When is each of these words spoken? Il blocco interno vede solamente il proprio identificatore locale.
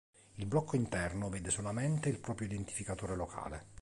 Il 0.37 0.47
blocco 0.47 0.75
interno 0.75 1.29
vede 1.29 1.51
solamente 1.51 2.09
il 2.09 2.17
proprio 2.17 2.47
identificatore 2.47 3.15
locale. 3.15 3.67